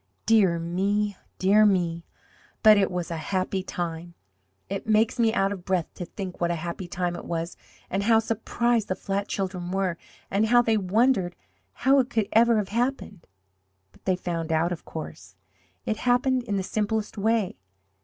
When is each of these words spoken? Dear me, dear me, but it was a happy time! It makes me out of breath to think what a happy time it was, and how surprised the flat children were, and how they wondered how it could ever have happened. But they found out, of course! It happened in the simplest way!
Dear 0.25 0.57
me, 0.57 1.15
dear 1.37 1.63
me, 1.63 2.07
but 2.63 2.75
it 2.75 2.89
was 2.89 3.11
a 3.11 3.17
happy 3.17 3.61
time! 3.61 4.15
It 4.67 4.87
makes 4.87 5.19
me 5.19 5.31
out 5.31 5.51
of 5.51 5.63
breath 5.63 5.93
to 5.93 6.05
think 6.05 6.41
what 6.41 6.49
a 6.49 6.55
happy 6.55 6.87
time 6.87 7.15
it 7.15 7.23
was, 7.23 7.55
and 7.87 8.01
how 8.01 8.17
surprised 8.17 8.87
the 8.87 8.95
flat 8.95 9.27
children 9.27 9.69
were, 9.69 9.97
and 10.31 10.47
how 10.47 10.63
they 10.63 10.75
wondered 10.75 11.35
how 11.85 11.99
it 11.99 12.09
could 12.09 12.27
ever 12.33 12.57
have 12.57 12.69
happened. 12.69 13.27
But 13.91 14.05
they 14.05 14.15
found 14.15 14.51
out, 14.51 14.71
of 14.71 14.85
course! 14.85 15.35
It 15.85 15.97
happened 15.97 16.45
in 16.45 16.57
the 16.57 16.63
simplest 16.63 17.15
way! 17.15 17.57